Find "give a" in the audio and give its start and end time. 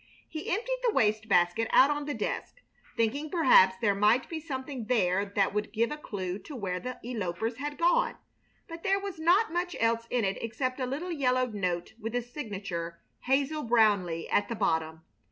5.71-5.97